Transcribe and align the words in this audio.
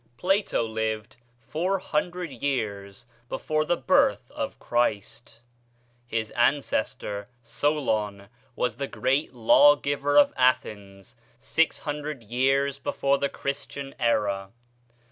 Plato 0.17 0.63
lived 0.65 1.17
400 1.41 2.31
years 2.31 3.05
before 3.29 3.63
the 3.65 3.77
birth 3.77 4.31
of 4.31 4.57
Christ. 4.57 5.41
His 6.07 6.31
ancestor, 6.31 7.27
Solon, 7.43 8.27
was 8.55 8.77
the 8.77 8.87
great 8.87 9.31
law 9.35 9.75
giver 9.75 10.17
of 10.17 10.33
Athens 10.35 11.15
600 11.37 12.23
years 12.23 12.79
before 12.79 13.19
the 13.19 13.29
Christian 13.29 13.93
era. 13.99 14.49